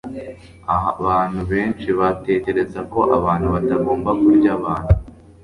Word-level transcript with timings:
Abantu 0.99 1.39
benshi 1.51 1.87
batekereza 1.99 2.79
ko 2.91 2.99
abantu 3.17 3.47
batagomba 3.55 4.09
kurya 4.21 4.49
abantu 4.57 4.93